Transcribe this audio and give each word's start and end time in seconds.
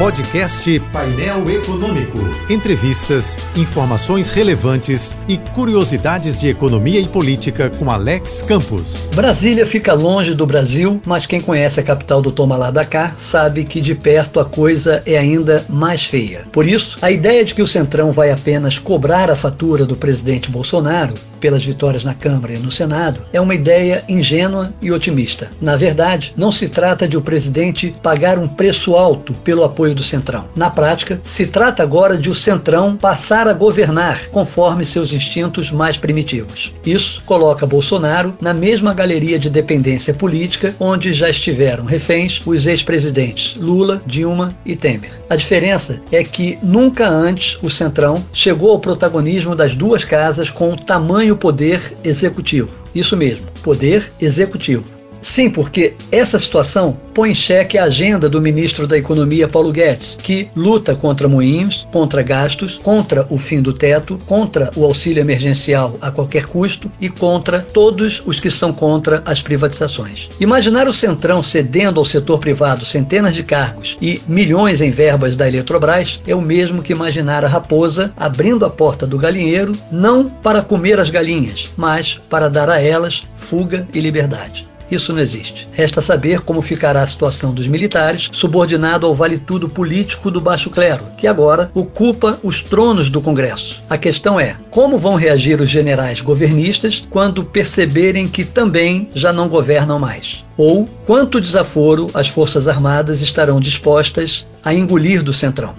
Podcast 0.00 0.80
Painel 0.94 1.50
Econômico. 1.50 2.16
Entrevistas, 2.48 3.44
informações 3.54 4.30
relevantes 4.30 5.14
e 5.28 5.36
curiosidades 5.36 6.40
de 6.40 6.48
economia 6.48 6.98
e 6.98 7.06
política 7.06 7.68
com 7.68 7.90
Alex 7.90 8.42
Campos. 8.42 9.10
Brasília 9.14 9.66
fica 9.66 9.92
longe 9.92 10.34
do 10.34 10.46
Brasil, 10.46 11.02
mas 11.04 11.26
quem 11.26 11.38
conhece 11.38 11.80
a 11.80 11.82
capital 11.82 12.22
do 12.22 12.32
Toma 12.32 12.56
lá 12.56 12.70
da 12.70 12.82
cá 12.82 13.14
sabe 13.18 13.62
que 13.62 13.78
de 13.78 13.94
perto 13.94 14.40
a 14.40 14.44
coisa 14.46 15.02
é 15.04 15.18
ainda 15.18 15.66
mais 15.68 16.06
feia. 16.06 16.46
Por 16.50 16.66
isso, 16.66 16.96
a 17.02 17.10
ideia 17.10 17.44
de 17.44 17.54
que 17.54 17.60
o 17.60 17.66
Centrão 17.66 18.10
vai 18.10 18.30
apenas 18.30 18.78
cobrar 18.78 19.30
a 19.30 19.36
fatura 19.36 19.84
do 19.84 19.96
presidente 19.96 20.50
Bolsonaro 20.50 21.12
pelas 21.40 21.64
vitórias 21.64 22.04
na 22.04 22.14
Câmara 22.14 22.52
e 22.52 22.58
no 22.58 22.70
Senado 22.70 23.22
é 23.32 23.40
uma 23.40 23.54
ideia 23.54 24.04
ingênua 24.08 24.72
e 24.80 24.92
otimista. 24.92 25.48
Na 25.60 25.76
verdade, 25.76 26.32
não 26.36 26.52
se 26.52 26.68
trata 26.68 27.08
de 27.08 27.16
o 27.16 27.22
presidente 27.22 27.94
pagar 28.02 28.38
um 28.38 28.46
preço 28.46 28.94
alto 28.94 29.32
pelo 29.32 29.64
apoio 29.64 29.94
do 29.94 30.02
Centrão. 30.02 30.44
Na 30.54 30.70
prática, 30.70 31.20
se 31.24 31.46
trata 31.46 31.82
agora 31.82 32.16
de 32.16 32.30
o 32.30 32.34
Centrão 32.34 32.96
passar 32.96 33.48
a 33.48 33.52
governar 33.52 34.28
conforme 34.30 34.84
seus 34.84 35.12
instintos 35.12 35.70
mais 35.70 35.96
primitivos. 35.96 36.72
Isso 36.84 37.22
coloca 37.24 37.66
Bolsonaro 37.66 38.34
na 38.40 38.52
mesma 38.52 38.92
galeria 38.92 39.38
de 39.38 39.48
dependência 39.48 40.12
política 40.12 40.74
onde 40.78 41.12
já 41.12 41.30
estiveram 41.30 41.84
reféns 41.84 42.40
os 42.44 42.66
ex-presidentes 42.66 43.56
Lula, 43.56 44.02
Dilma 44.06 44.50
e 44.64 44.76
Temer. 44.76 45.12
A 45.28 45.36
diferença 45.36 46.00
é 46.10 46.22
que 46.24 46.58
nunca 46.62 47.08
antes 47.08 47.58
o 47.62 47.70
Centrão 47.70 48.24
chegou 48.32 48.72
ao 48.72 48.80
protagonismo 48.80 49.54
das 49.54 49.74
duas 49.74 50.04
casas 50.04 50.50
com 50.50 50.72
o 50.72 50.76
tamanho 50.76 51.29
o 51.30 51.36
poder 51.36 51.96
executivo. 52.04 52.70
Isso 52.94 53.16
mesmo, 53.16 53.46
poder 53.62 54.10
executivo. 54.20 54.99
Sim, 55.22 55.50
porque 55.50 55.94
essa 56.10 56.38
situação 56.38 56.96
põe 57.14 57.30
em 57.30 57.34
xeque 57.34 57.76
a 57.76 57.84
agenda 57.84 58.28
do 58.28 58.40
ministro 58.40 58.86
da 58.86 58.96
Economia, 58.96 59.48
Paulo 59.48 59.72
Guedes, 59.72 60.16
que 60.22 60.48
luta 60.56 60.94
contra 60.94 61.28
moinhos, 61.28 61.86
contra 61.92 62.22
gastos, 62.22 62.78
contra 62.78 63.26
o 63.28 63.36
fim 63.36 63.60
do 63.60 63.72
teto, 63.72 64.18
contra 64.26 64.70
o 64.74 64.84
auxílio 64.84 65.20
emergencial 65.20 65.98
a 66.00 66.10
qualquer 66.10 66.46
custo 66.46 66.90
e 67.00 67.08
contra 67.08 67.60
todos 67.60 68.22
os 68.24 68.40
que 68.40 68.50
são 68.50 68.72
contra 68.72 69.22
as 69.26 69.42
privatizações. 69.42 70.28
Imaginar 70.40 70.88
o 70.88 70.94
Centrão 70.94 71.42
cedendo 71.42 71.98
ao 71.98 72.04
setor 72.04 72.38
privado 72.38 72.84
centenas 72.84 73.34
de 73.34 73.42
cargos 73.42 73.96
e 74.00 74.22
milhões 74.26 74.80
em 74.80 74.90
verbas 74.90 75.36
da 75.36 75.46
Eletrobras 75.46 76.20
é 76.26 76.34
o 76.34 76.40
mesmo 76.40 76.82
que 76.82 76.92
imaginar 76.92 77.44
a 77.44 77.48
raposa 77.48 78.12
abrindo 78.16 78.64
a 78.64 78.70
porta 78.70 79.06
do 79.06 79.18
galinheiro, 79.18 79.76
não 79.90 80.28
para 80.28 80.62
comer 80.62 80.98
as 80.98 81.10
galinhas, 81.10 81.68
mas 81.76 82.20
para 82.30 82.48
dar 82.48 82.70
a 82.70 82.80
elas 82.80 83.22
fuga 83.36 83.86
e 83.92 84.00
liberdade. 84.00 84.69
Isso 84.90 85.12
não 85.12 85.20
existe. 85.20 85.68
Resta 85.72 86.00
saber 86.00 86.40
como 86.40 86.60
ficará 86.60 87.02
a 87.02 87.06
situação 87.06 87.54
dos 87.54 87.68
militares, 87.68 88.28
subordinado 88.32 89.06
ao 89.06 89.14
vale-tudo 89.14 89.68
político 89.68 90.30
do 90.30 90.40
baixo 90.40 90.68
clero, 90.68 91.04
que 91.16 91.26
agora 91.26 91.70
ocupa 91.72 92.38
os 92.42 92.62
tronos 92.62 93.08
do 93.08 93.20
Congresso. 93.20 93.82
A 93.88 93.96
questão 93.96 94.40
é: 94.40 94.56
como 94.70 94.98
vão 94.98 95.14
reagir 95.14 95.60
os 95.60 95.70
generais 95.70 96.20
governistas 96.20 97.06
quando 97.08 97.44
perceberem 97.44 98.26
que 98.26 98.44
também 98.44 99.08
já 99.14 99.32
não 99.32 99.48
governam 99.48 99.98
mais? 99.98 100.44
Ou 100.56 100.88
quanto 101.06 101.40
desaforo 101.40 102.08
as 102.12 102.28
Forças 102.28 102.66
Armadas 102.66 103.20
estarão 103.20 103.60
dispostas 103.60 104.44
a 104.64 104.74
engolir 104.74 105.22
do 105.22 105.32
Centrão? 105.32 105.74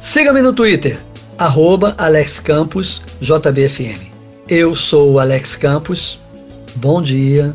Siga-me 0.00 0.40
no 0.40 0.52
Twitter, 0.52 0.98
arroba 1.36 1.94
Alex 1.98 2.38
Campos, 2.38 3.02
JBFM. 3.20 4.06
Eu 4.48 4.74
sou 4.74 5.18
Alex 5.18 5.56
Campos. 5.56 6.18
Bom 6.76 7.02
dia 7.02 7.54